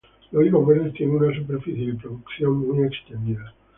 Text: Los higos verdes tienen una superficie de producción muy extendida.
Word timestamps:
Los 0.31 0.47
higos 0.47 0.65
verdes 0.65 0.93
tienen 0.95 1.17
una 1.17 1.31
superficie 1.37 1.91
de 1.91 1.93
producción 1.93 2.57
muy 2.67 2.87
extendida. 2.87 3.53